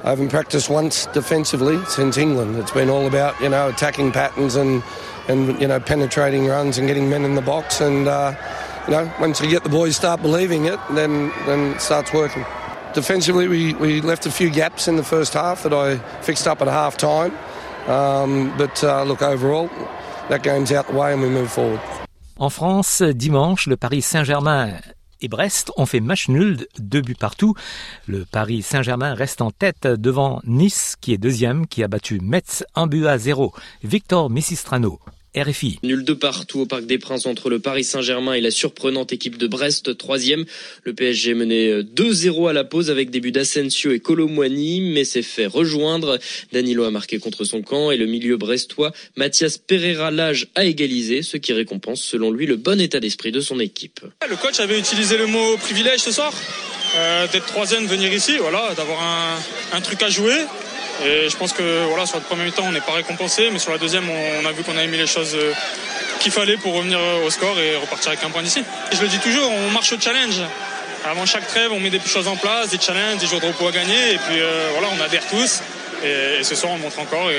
I 0.04 0.10
haven't 0.12 0.30
practiced 0.30 0.70
once 0.70 1.08
defensively 1.08 1.84
since 1.86 2.18
England. 2.18 2.56
It's 2.58 2.72
been 2.72 2.90
all 2.90 3.08
about, 3.08 3.40
you 3.42 3.50
know, 3.50 3.70
attacking 3.70 4.12
patterns 4.12 4.56
and, 4.56 4.84
and 5.28 5.60
you 5.60 5.68
know, 5.68 5.80
penetrating 5.80 6.48
runs 6.48 6.78
and 6.78 6.88
getting 6.88 7.10
men 7.10 7.26
in 7.26 7.36
the 7.36 7.42
box. 7.42 7.82
And, 7.82 8.08
uh, 8.08 8.36
you 8.88 8.94
know, 8.94 9.12
once 9.20 9.42
you 9.42 9.50
get 9.50 9.64
the 9.64 9.70
boys 9.70 9.96
start 9.96 10.22
believing 10.22 10.66
it, 10.66 10.80
then, 10.92 11.32
then 11.46 11.74
it 11.74 11.82
starts 11.82 12.14
working. 12.14 12.46
Defensively, 12.94 13.48
we, 13.48 13.74
we 13.76 14.02
left 14.02 14.26
a 14.26 14.32
few 14.32 14.50
gaps 14.50 14.88
in 14.88 14.96
the 14.96 15.04
first 15.04 15.34
half 15.34 15.64
that 15.64 15.74
I 15.74 15.98
fixed 16.22 16.48
up 16.48 16.62
at 16.62 16.68
half 16.68 16.98
time. 16.98 17.38
Um, 17.88 18.52
but 18.58 18.84
uh, 18.84 19.04
look, 19.04 19.22
overall, 19.22 19.70
that 20.30 20.44
game's 20.44 20.72
out. 20.72 20.88
En 22.38 22.50
France, 22.50 23.02
dimanche, 23.02 23.68
le 23.68 23.78
Paris 23.78 24.02
Saint-Germain 24.02 24.72
et 25.22 25.28
Brest 25.28 25.72
ont 25.78 25.86
fait 25.86 26.00
match 26.00 26.28
nul, 26.28 26.68
deux 26.80 27.02
buts 27.02 27.16
partout. 27.16 27.56
Le 28.08 28.26
Paris 28.26 28.62
Saint-Germain 28.62 29.14
reste 29.14 29.42
en 29.42 29.52
tête 29.52 29.88
devant 29.88 30.42
Nice, 30.44 30.96
qui 31.00 31.14
est 31.14 31.18
deuxième, 31.18 31.66
qui 31.66 31.84
a 31.84 31.88
battu 31.88 32.20
Metz 32.20 32.64
un 32.76 32.88
but 32.88 33.08
à 33.08 33.18
zéro. 33.18 33.54
Victor 33.84 34.30
Messistrano. 34.30 35.00
RFI. 35.42 35.80
Nul 35.84 36.04
de 36.04 36.14
partout 36.14 36.62
au 36.62 36.66
Parc 36.66 36.86
des 36.86 36.98
Princes 36.98 37.26
entre 37.26 37.50
le 37.50 37.60
Paris 37.60 37.84
Saint-Germain 37.84 38.34
et 38.34 38.42
la 38.42 38.52
surprenante 38.52 39.14
équipe 39.14 39.38
de 39.38 39.48
Brest, 39.48 39.98
troisième. 39.98 40.46
Le 40.84 40.94
PSG 40.94 41.34
menait 41.34 41.82
2-0 41.82 42.50
à 42.50 42.54
la 42.54 42.64
pause 42.64 42.90
avec 42.90 43.10
des 43.10 43.20
buts 43.20 43.32
d'Asensio 43.32 43.92
et 43.92 44.00
Colomwani, 44.00 44.82
mais 44.82 45.04
s'est 45.04 45.22
fait 45.22 45.46
rejoindre. 45.46 46.20
Danilo 46.52 46.84
a 46.84 46.92
marqué 46.92 47.20
contre 47.20 47.44
son 47.44 47.62
camp 47.62 47.92
et 47.92 47.98
le 47.98 48.06
milieu 48.06 48.38
brestois 48.38 48.92
Mathias 49.16 49.58
Pereira 49.58 50.12
Lage 50.12 50.48
a 50.56 50.66
égalisé, 50.66 51.22
ce 51.22 51.38
qui 51.38 51.54
récompense 51.54 52.02
selon 52.02 52.32
lui 52.32 52.46
le 52.46 52.56
bon 52.56 52.80
état 52.80 53.00
d'esprit 53.00 53.32
de 53.32 53.42
son 53.42 53.60
équipe. 53.60 54.02
Le 54.30 54.36
coach 54.36 54.60
avait 54.60 54.80
utilisé 54.80 55.18
le 55.18 55.28
mot 55.28 55.58
privilège 55.58 56.00
ce 56.00 56.12
soir. 56.12 56.34
euh, 56.96 57.28
d'être 57.28 57.46
troisième, 57.46 57.86
venir 57.86 58.12
ici, 58.14 58.38
voilà, 58.38 58.74
d'avoir 58.76 59.02
un, 59.02 59.78
un, 59.78 59.82
truc 59.82 60.02
à 60.04 60.10
jouer. 60.10 60.38
Et 61.06 61.30
je 61.30 61.38
pense 61.38 61.54
que 61.54 61.86
voilà, 61.86 62.06
sur 62.06 62.18
le 62.18 62.24
premier 62.24 62.52
temps, 62.52 62.64
on 62.66 62.72
n'est 62.72 62.82
pas 62.82 62.94
récompensé, 62.94 63.50
mais 63.52 63.60
sur 63.60 63.72
la 63.72 63.78
deuxième, 63.78 64.06
on, 64.10 64.46
a 64.46 64.52
vu 64.52 64.64
qu'on 64.64 64.76
avait 64.76 64.88
mis 64.88 64.98
les 64.98 65.08
choses 65.08 65.36
euh, 65.36 65.54
qu'il 66.20 66.32
fallait 66.32 66.58
pour 66.58 66.74
revenir 66.74 67.00
au 67.26 67.30
score 67.30 67.60
et 67.60 67.76
repartir 67.76 68.10
avec 68.10 68.24
un 68.24 68.30
point 68.30 68.42
d'ici. 68.42 68.64
Je 68.92 69.02
le 69.02 69.08
dis 69.08 69.20
toujours, 69.20 69.50
on 69.52 69.72
marche 69.72 69.94
au 69.94 70.00
challenge. 70.00 70.42
Avant 71.06 71.26
chaque 71.26 71.48
trêve, 71.48 71.72
on 71.72 71.80
met 71.80 71.92
des 71.92 72.00
choses 72.00 72.28
en 72.28 72.36
place, 72.36 72.70
des 72.70 72.80
challenges, 72.80 73.20
des 73.20 73.28
jours 73.28 73.40
de 73.40 73.46
repos 73.46 73.68
à 73.68 73.72
gagner, 73.72 74.14
et 74.14 74.18
puis 74.18 74.40
euh, 74.40 74.70
voilà, 74.74 74.88
on 74.98 75.02
adhère 75.02 75.26
tous. 75.30 75.62
Et, 76.04 76.44
ce 76.44 76.56
soir, 76.56 76.74
on 76.74 76.78
montre 76.78 77.00
encore. 77.00 77.30
Et 77.32 77.36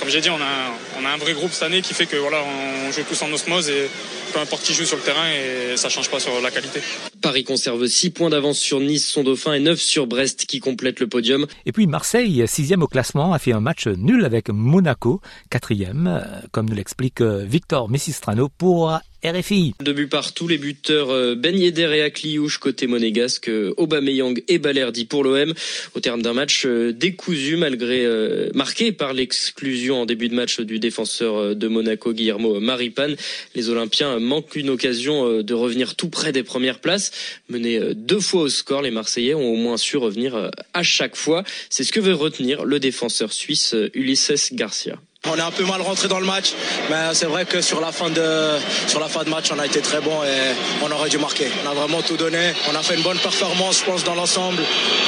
comme 0.00 0.08
j'ai 0.08 0.20
dit, 0.20 0.30
on 0.30 0.36
a, 0.36 1.00
on 1.00 1.04
a 1.04 1.10
un 1.10 1.16
vrai 1.16 1.32
groupe 1.32 1.52
cette 1.52 1.62
année 1.62 1.82
qui 1.82 1.94
fait 1.94 2.06
que 2.06 2.16
voilà, 2.16 2.38
on 2.38 2.92
joue 2.92 3.02
tous 3.02 3.20
en 3.22 3.32
osmose 3.32 3.68
et 3.68 3.90
peu 4.32 4.38
importe 4.38 4.62
qui 4.62 4.74
joue 4.74 4.84
sur 4.84 4.96
le 4.96 5.02
terrain 5.02 5.28
et 5.30 5.76
ça 5.76 5.88
change 5.88 6.10
pas 6.10 6.20
sur 6.20 6.40
la 6.40 6.50
qualité. 6.50 6.80
Paris 7.20 7.44
conserve 7.44 7.86
6 7.86 8.10
points 8.10 8.30
d'avance 8.30 8.58
sur 8.58 8.80
Nice, 8.80 9.06
son 9.06 9.22
dauphin, 9.22 9.54
et 9.54 9.60
9 9.60 9.80
sur 9.80 10.06
Brest 10.06 10.46
qui 10.46 10.60
complète 10.60 11.00
le 11.00 11.06
podium. 11.06 11.46
Et 11.64 11.72
puis 11.72 11.86
Marseille, 11.86 12.44
sixième 12.46 12.82
au 12.82 12.86
classement, 12.86 13.32
a 13.32 13.38
fait 13.38 13.52
un 13.52 13.60
match 13.60 13.86
nul 13.86 14.24
avec 14.24 14.48
Monaco, 14.50 15.20
quatrième, 15.50 16.06
euh, 16.06 16.46
comme 16.52 16.68
nous 16.68 16.74
l'explique 16.76 17.20
euh, 17.20 17.44
Victor 17.44 17.88
Messistrano 17.88 18.48
pour 18.48 18.98
RFI. 19.24 19.74
Deux 19.82 19.92
buts 19.92 20.06
partout, 20.06 20.46
les 20.46 20.58
buteurs 20.58 21.10
euh, 21.10 21.34
Ben 21.34 21.56
Yedder 21.56 21.90
et 21.94 22.02
Akliouche 22.02 22.58
côté 22.58 22.86
monégasque, 22.86 23.50
Aubameyang 23.76 24.42
et 24.48 24.58
Balerdi 24.58 25.04
pour 25.04 25.24
l'OM. 25.24 25.52
Au 25.94 26.00
terme 26.00 26.22
d'un 26.22 26.32
match 26.32 26.66
décousu 26.66 27.56
malgré 27.56 28.06
marqué 28.54 28.92
par 28.92 29.12
l'exclusion 29.12 30.02
en 30.02 30.06
début 30.06 30.28
de 30.28 30.34
match 30.34 30.60
du 30.60 30.78
défenseur 30.78 31.56
de 31.56 31.68
Monaco 31.68 32.12
Guillermo 32.12 32.60
Maripane. 32.60 33.16
Les 33.54 33.68
Olympiens 33.68 34.15
manquent 34.18 34.56
une 34.56 34.70
occasion 34.70 35.42
de 35.42 35.54
revenir 35.54 35.94
tout 35.94 36.08
près 36.08 36.32
des 36.32 36.42
premières 36.42 36.80
places. 36.80 37.12
Menés 37.48 37.78
euh, 37.78 37.94
deux 37.94 38.20
fois 38.20 38.42
au 38.42 38.48
score, 38.48 38.82
les 38.82 38.90
Marseillais 38.90 39.34
ont 39.34 39.52
au 39.52 39.56
moins 39.56 39.76
su 39.76 39.96
revenir 39.96 40.34
euh, 40.34 40.50
à 40.74 40.82
chaque 40.82 41.16
fois. 41.16 41.44
C'est 41.70 41.84
ce 41.84 41.92
que 41.92 42.00
veut 42.00 42.14
retenir 42.14 42.64
le 42.64 42.80
défenseur 42.80 43.32
suisse 43.32 43.74
euh, 43.74 43.90
Ulises 43.94 44.50
Garcia. 44.52 44.98
On 45.30 45.36
est 45.36 45.40
un 45.40 45.50
peu 45.50 45.64
mal 45.64 45.80
rentré 45.80 46.08
dans 46.08 46.20
le 46.20 46.26
match, 46.26 46.54
mais 46.90 47.12
c'est 47.12 47.26
vrai 47.26 47.44
que 47.44 47.60
sur 47.60 47.80
la 47.80 47.92
fin 47.92 48.10
de 48.10 49.30
match, 49.30 49.50
on 49.54 49.58
a 49.58 49.66
été 49.66 49.80
très 49.80 50.00
bon 50.00 50.22
et 50.22 50.54
on 50.82 50.90
aurait 50.90 51.08
dû 51.08 51.18
marquer. 51.18 51.48
On 51.64 51.70
a 51.70 51.74
vraiment 51.74 52.02
tout 52.02 52.16
donné. 52.16 52.52
On 52.70 52.74
a 52.74 52.82
fait 52.82 52.94
une 52.96 53.02
bonne 53.02 53.18
performance, 53.18 53.80
je 53.80 53.84
pense, 53.84 54.04
dans 54.04 54.14
l'ensemble. 54.14 54.62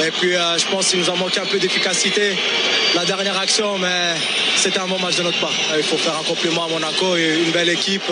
Et 0.04 0.10
puis, 0.10 0.34
euh, 0.34 0.58
je 0.58 0.66
pense 0.66 0.88
qu'il 0.88 1.00
nous 1.00 1.10
a 1.10 1.14
manqué 1.16 1.40
un 1.40 1.46
peu 1.46 1.58
d'efficacité 1.58 2.36
la 2.94 3.04
dernière 3.04 3.38
action, 3.38 3.78
mais 3.78 4.14
c'était 4.56 4.80
un 4.80 4.86
bon 4.86 4.98
match 4.98 5.16
de 5.16 5.22
notre 5.22 5.40
part. 5.40 5.52
Il 5.76 5.82
faut 5.82 5.96
faire 5.96 6.16
un 6.18 6.24
compliment 6.24 6.64
à 6.64 6.68
Monaco, 6.68 7.16
une 7.16 7.52
belle 7.52 7.68
équipe. 7.68 8.10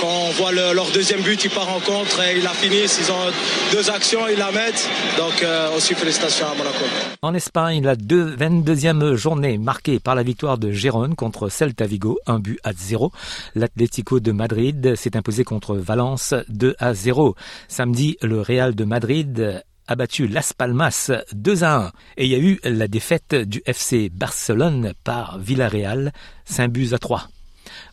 Quand 0.00 0.08
on 0.08 0.30
voit 0.30 0.52
leur 0.52 0.90
deuxième 0.92 1.20
but, 1.20 1.44
ils 1.44 1.50
partent 1.50 1.68
en 1.68 1.80
contre 1.80 2.20
et 2.22 2.36
ils 2.36 2.42
la 2.42 2.50
finissent. 2.50 2.98
Ils 3.00 3.12
ont 3.12 3.32
deux 3.72 3.90
actions, 3.90 4.28
ils 4.28 4.38
la 4.38 4.50
mettent. 4.52 4.88
Donc 5.18 5.42
euh, 5.42 5.76
aussi 5.76 5.94
félicitations 5.94 6.46
à 6.46 6.54
Monaco. 6.54 6.84
En 7.20 7.34
Espagne, 7.34 7.82
la 7.84 7.94
22e 7.94 9.14
journée 9.14 9.58
marquée 9.58 9.98
par 9.98 10.14
la 10.14 10.22
victoire 10.22 10.58
de 10.58 10.72
Gérone 10.72 11.14
contre 11.14 11.41
Celta 11.48 11.86
Vigo, 11.86 12.18
un 12.26 12.38
but 12.38 12.58
à 12.64 12.72
zéro. 12.72 13.12
L'Atlético 13.54 14.20
de 14.20 14.32
Madrid 14.32 14.94
s'est 14.96 15.16
imposé 15.16 15.44
contre 15.44 15.76
Valence 15.76 16.34
2 16.48 16.74
à 16.78 16.94
0. 16.94 17.34
Samedi, 17.68 18.16
le 18.22 18.40
Real 18.40 18.74
de 18.74 18.84
Madrid 18.84 19.62
a 19.86 19.96
battu 19.96 20.26
Las 20.26 20.52
Palmas 20.52 21.10
2 21.32 21.64
à 21.64 21.76
1. 21.76 21.92
Et 22.16 22.24
il 22.24 22.30
y 22.30 22.34
a 22.34 22.38
eu 22.38 22.60
la 22.64 22.88
défaite 22.88 23.34
du 23.34 23.62
FC 23.66 24.08
Barcelone 24.08 24.92
par 25.04 25.38
Villarreal, 25.38 26.12
5 26.44 26.68
buts 26.68 26.88
à 26.92 26.98
3. 26.98 27.28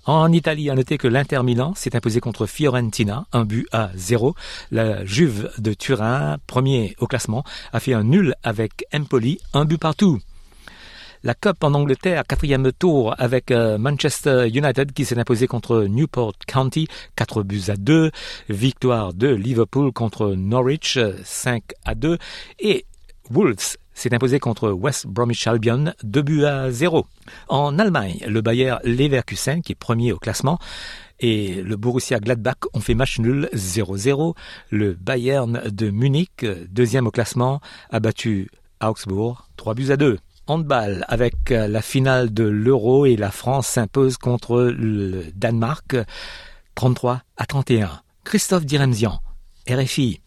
En 0.05 0.31
Italie, 0.31 0.69
à 0.69 0.75
noter 0.75 0.97
que 0.97 1.07
l'Inter 1.07 1.43
Milan 1.43 1.73
s'est 1.75 1.95
imposé 1.95 2.19
contre 2.19 2.45
Fiorentina, 2.45 3.25
un 3.31 3.45
but 3.45 3.67
à 3.71 3.91
zéro. 3.95 4.35
La 4.71 5.05
Juve 5.05 5.51
de 5.57 5.73
Turin, 5.73 6.37
premier 6.47 6.95
au 6.99 7.07
classement, 7.07 7.43
a 7.73 7.79
fait 7.79 7.93
un 7.93 8.03
nul 8.03 8.35
avec 8.43 8.85
Empoli, 8.93 9.39
un 9.53 9.65
but 9.65 9.77
partout 9.77 10.19
la 11.23 11.33
Cup 11.33 11.63
en 11.63 11.73
Angleterre, 11.73 12.23
quatrième 12.27 12.71
tour 12.71 13.13
avec 13.17 13.51
euh, 13.51 13.77
Manchester 13.77 14.47
United 14.47 14.93
qui 14.93 15.05
s'est 15.05 15.19
imposé 15.19 15.47
contre 15.47 15.83
Newport 15.83 16.33
County, 16.47 16.87
4 17.15 17.43
buts 17.43 17.63
à 17.67 17.75
2. 17.75 18.11
Victoire 18.49 19.13
de 19.13 19.27
Liverpool 19.27 19.91
contre 19.91 20.33
Norwich, 20.35 20.97
5 21.23 21.63
à 21.85 21.95
2. 21.95 22.17
Et 22.59 22.85
Wolves 23.29 23.77
s'est 23.93 24.13
imposé 24.13 24.39
contre 24.39 24.71
West 24.71 25.07
Bromwich 25.07 25.45
Albion, 25.45 25.93
2 26.03 26.21
buts 26.21 26.45
à 26.45 26.71
0. 26.71 27.05
En 27.49 27.77
Allemagne, 27.79 28.19
le 28.25 28.41
Bayer 28.41 28.75
Leverkusen, 28.85 29.61
qui 29.61 29.73
est 29.73 29.75
premier 29.75 30.13
au 30.13 30.17
classement, 30.17 30.57
et 31.19 31.61
le 31.61 31.75
Borussia 31.75 32.19
Gladbach 32.19 32.59
ont 32.73 32.79
fait 32.79 32.95
match 32.95 33.19
nul 33.19 33.49
0-0. 33.53 34.35
Le 34.69 34.93
Bayern 34.93 35.61
de 35.69 35.89
Munich, 35.89 36.45
deuxième 36.69 37.07
au 37.07 37.11
classement, 37.11 37.59
a 37.89 37.99
battu 37.99 38.49
Augsbourg 38.81 39.49
3 39.57 39.73
buts 39.73 39.91
à 39.91 39.97
2 39.97 40.17
handball 40.49 41.05
avec 41.07 41.51
euh, 41.51 41.67
la 41.67 41.81
finale 41.81 42.33
de 42.33 42.43
l'Euro 42.43 43.05
et 43.05 43.15
la 43.15 43.31
France 43.31 43.67
s'impose 43.67 44.17
contre 44.17 44.61
le 44.61 45.25
Danemark 45.35 45.95
33 46.75 47.21
à 47.37 47.45
31. 47.45 48.01
Christophe 48.23 48.65
Diremzian 48.65 49.21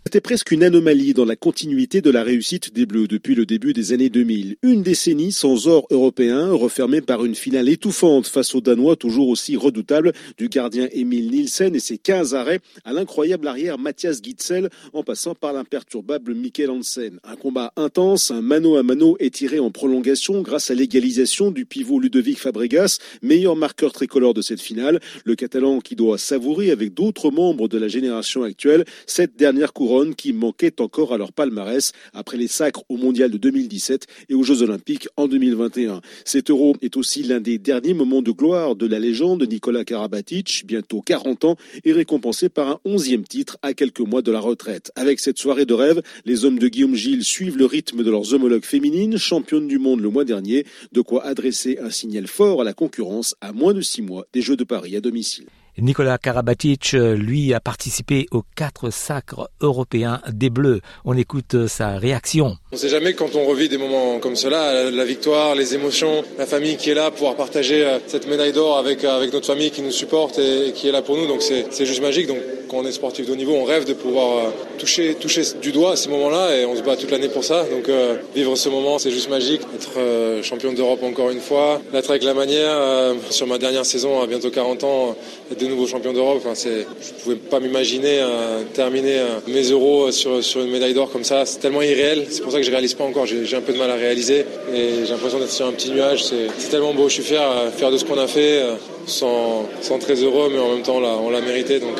C'était 0.05 0.21
presque 0.21 0.53
une 0.53 0.63
anomalie 0.63 1.15
dans 1.15 1.25
la 1.25 1.35
continuité 1.35 2.01
de 2.01 2.11
la 2.11 2.23
réussite 2.23 2.73
des 2.75 2.87
Bleus 2.87 3.09
depuis 3.09 3.35
le 3.35 3.45
début 3.45 3.73
des 3.73 3.93
années 3.93 4.09
2000. 4.09 4.57
Une 4.63 4.83
décennie 4.83 5.33
sans 5.33 5.67
or 5.67 5.87
européen, 5.91 6.53
refermée 6.53 7.01
par 7.01 7.25
une 7.25 7.35
finale 7.35 7.69
étouffante 7.69 8.27
face 8.29 8.55
aux 8.55 8.61
Danois 8.61 8.95
toujours 8.95 9.29
aussi 9.29 9.57
redoutables 9.57 10.13
du 10.37 10.49
gardien 10.49 10.87
Emile 10.93 11.31
Nielsen 11.31 11.75
et 11.75 11.81
ses 11.81 11.99
15 11.99 12.35
arrêts 12.35 12.61
à 12.85 12.93
l'incroyable 12.93 13.49
arrière 13.49 13.79
Mathias 13.79 14.21
Gitzel 14.23 14.69
en 14.93 15.03
passant 15.03 15.35
par 15.35 15.55
l'imperturbable 15.55 16.35
Mikkel 16.35 16.71
Hansen. 16.71 17.19
Un 17.25 17.37
combat 17.37 17.73
intense, 17.77 18.31
un 18.31 18.43
mano 18.43 18.77
à 18.77 18.83
mano 18.83 19.17
étiré 19.19 19.59
en 19.59 19.71
prolongation 19.71 20.43
grâce 20.43 20.71
à 20.71 20.75
l'égalisation 20.75 21.51
du 21.51 21.65
pivot 21.65 21.99
Ludovic 21.99 22.39
Fabregas, 22.39 22.99
meilleur 23.23 23.57
marqueur 23.57 23.93
tricolore 23.93 24.35
de 24.35 24.43
cette 24.43 24.61
finale. 24.61 25.01
Le 25.25 25.35
Catalan 25.35 25.81
qui 25.81 25.97
doit 25.97 26.19
savourer 26.19 26.71
avec 26.71 26.95
d'autres 26.95 27.31
membres 27.31 27.67
de 27.67 27.79
la 27.79 27.89
génération 27.89 28.45
actuelle 28.45 28.85
cette 29.07 29.32
dernière 29.37 29.73
couronne 29.73 30.15
qui 30.15 30.33
manquait 30.33 30.81
encore 30.81 31.13
à 31.13 31.19
leur 31.19 31.33
palmarès 31.33 31.93
après 32.13 32.37
les 32.37 32.49
sacres 32.49 32.85
au 32.89 32.97
Mondial 32.97 33.31
de 33.31 33.39
2017 33.39 34.07
et 34.29 34.35
aux 34.35 34.43
Jeux 34.43 34.63
Olympiques 34.63 35.09
en 35.17 35.29
2021. 35.29 36.01
Cet 36.25 36.51
euro 36.51 36.77
est 36.83 36.97
aussi 36.97 37.23
l'un 37.23 37.41
des 37.41 37.59
derniers 37.59 37.95
moments 37.95 38.23
de 38.23 38.31
gloire 38.31 38.77
de 38.77 38.87
la 38.87 38.99
légende 38.99 39.43
Nicolas 39.43 39.85
Karabatic, 39.85 40.65
bientôt 40.67 41.01
40 41.01 41.45
ans, 41.45 41.57
et 41.85 41.93
récompensé 41.93 42.49
par 42.49 42.69
un 42.69 42.81
onzième 42.85 43.25
titre 43.25 43.59
à 43.63 43.75
quelques 43.75 44.01
mois 44.01 44.23
de 44.23 44.33
la 44.33 44.41
retraite. 44.41 44.93
Avec 44.97 45.21
cette 45.21 45.39
soirée 45.39 45.67
de 45.67 45.75
rêve, 45.75 46.03
les 46.25 46.45
hommes 46.45 46.59
de 46.59 46.69
Guillaume 46.69 46.95
Gilles 46.95 47.25
suivent 47.25 47.57
le 47.57 47.67
rythme 47.67 48.03
de 48.03 48.11
leurs 48.11 48.35
homologues 48.35 48.65
féminines, 48.65 49.17
championnes 49.17 49.69
du 49.69 49.79
monde 49.79 50.01
le 50.01 50.11
mois 50.11 50.25
dernier, 50.25 50.65
de 50.93 51.01
quoi 51.01 51.25
adresser 51.25 51.79
un 51.81 51.91
signal 51.91 52.27
fort 52.27 52.61
à 52.61 52.65
la 52.65 52.73
concurrence 52.73 53.35
à 53.41 53.53
moins 53.53 53.75
de 53.75 53.81
six 53.81 54.03
mois 54.03 54.27
des 54.33 54.43
Jeux 54.43 54.57
de 54.57 54.65
Paris 54.65 54.97
à 54.97 55.01
domicile. 55.01 55.47
Nicolas 55.79 56.19
Karabatic, 56.19 56.93
lui, 56.93 57.55
a 57.55 57.61
participé 57.61 58.27
aux 58.31 58.45
quatre 58.55 58.91
sacres 58.91 59.51
européens 59.61 60.21
des 60.29 60.51
Bleus. 60.51 60.83
On 61.05 61.17
écoute 61.17 61.67
sa 61.67 61.97
réaction. 61.97 62.59
On 62.73 62.77
ne 62.77 62.81
sait 62.81 62.89
jamais 62.89 63.13
quand 63.13 63.37
on 63.37 63.45
revit 63.45 63.69
des 63.69 63.77
moments 63.77 64.19
comme 64.19 64.35
cela, 64.35 64.91
la 64.91 65.05
victoire, 65.05 65.55
les 65.55 65.75
émotions, 65.75 66.25
la 66.39 66.47
famille 66.47 66.79
qui 66.79 66.89
est 66.89 66.95
là, 66.95 67.11
pouvoir 67.11 67.35
partager 67.35 67.85
euh, 67.85 67.99
cette 68.07 68.27
médaille 68.27 68.55
d'or 68.55 68.79
avec, 68.79 69.05
avec 69.05 69.31
notre 69.31 69.47
famille 69.47 69.71
qui 69.71 69.83
nous 69.83 69.91
supporte 69.91 70.39
et, 70.39 70.73
qui 70.75 70.89
est 70.89 70.91
là 70.91 71.03
pour 71.03 71.19
nous. 71.19 71.27
Donc 71.27 71.43
c'est 71.43 71.85
juste 71.85 72.01
magique. 72.01 72.29
Donc 72.29 72.39
quand 72.71 72.79
on 72.79 72.87
est 72.87 72.93
sportif 72.93 73.27
de 73.27 73.33
haut 73.33 73.37
niveau, 73.37 73.53
on 73.53 73.65
rêve 73.65 73.85
de 73.85 73.93
pouvoir 73.93 74.51
toucher, 74.79 75.17
toucher 75.17 75.43
du 75.61 75.71
doigt 75.71 75.93
à 75.93 75.97
ces 75.97 76.09
moments-là 76.09 76.57
et 76.57 76.65
on 76.65 76.75
se 76.75 76.81
bat 76.81 76.97
toute 76.97 77.11
l'année 77.11 77.29
pour 77.29 77.45
ça. 77.45 77.65
Donc 77.65 77.91
vivre 78.35 78.57
ce 78.57 78.71
moment, 78.71 78.99
c'est 78.99 79.11
juste 79.11 79.29
magique. 79.29 79.61
Être 79.75 80.43
champion 80.43 80.73
d'Europe 80.73 81.03
encore 81.03 81.29
une 81.29 81.41
fois, 81.41 81.83
l'être 81.93 82.09
avec 82.09 82.23
la 82.23 82.33
manière, 82.33 83.15
sur 83.29 83.47
ma 83.47 83.59
dernière 83.59 83.85
saison 83.85 84.23
à 84.23 84.27
bientôt 84.27 84.49
40 84.49 84.85
ans, 84.85 85.15
de 85.59 85.67
nouveaux 85.67 85.87
champions 85.87 86.13
d'Europe. 86.13 86.43
Enfin, 86.45 86.55
je 86.55 86.71
ne 86.71 87.23
pouvais 87.23 87.37
pas 87.37 87.61
m'imaginer 87.61 88.21
euh, 88.21 88.63
terminer 88.73 89.19
euh, 89.19 89.39
mes 89.49 89.63
euros 89.71 90.11
sur, 90.11 90.43
sur 90.43 90.63
une 90.63 90.71
médaille 90.71 90.95
d'or 90.95 91.11
comme 91.11 91.25
ça. 91.25 91.45
C'est 91.47 91.59
tellement 91.59 91.83
irréel. 91.83 92.27
C'est 92.31 92.43
pour 92.43 92.53
ça 92.53 92.59
je 92.63 92.69
ne 92.69 92.73
réalise 92.73 92.95
pas 92.95 93.05
encore. 93.05 93.27
J'ai 93.27 93.57
un 93.57 93.61
peu 93.61 93.73
de 93.73 93.79
mal 93.79 93.91
à 93.91 93.95
réaliser 93.95 94.47
et 94.73 95.05
j'ai 95.05 95.13
l'impression 95.13 95.39
d'être 95.39 95.51
sur 95.51 95.67
un 95.67 95.73
petit 95.73 95.91
nuage. 95.91 96.25
C'est 96.25 96.69
tellement 96.71 96.95
beau. 96.95 97.09
Je 97.09 97.15
suis 97.15 97.23
fier, 97.23 97.43
euh, 97.43 97.71
fier 97.71 97.91
de 97.91 97.97
ce 97.97 98.05
qu'on 98.05 98.19
a 98.19 98.27
fait. 98.27 98.63
Sans, 99.07 99.69
sans, 99.81 99.99
très 99.99 100.15
heureux, 100.15 100.49
mais 100.53 100.61
en 100.61 100.75
même 100.75 100.83
temps, 100.83 100.99
on 100.99 101.31
l'a 101.31 101.41
mérité. 101.41 101.81
Donc, 101.81 101.99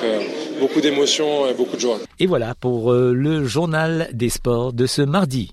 beaucoup 0.61 0.81
d'émotions 0.81 1.49
et 1.49 1.55
beaucoup 1.55 1.75
de 1.75 1.81
joie. 1.81 1.99
Et 2.21 2.27
voilà 2.27 2.55
pour 2.55 2.93
le 2.93 3.45
journal 3.45 4.09
des 4.13 4.29
sports 4.29 4.73
de 4.73 4.87
ce 4.87 5.03
mardi. 5.03 5.53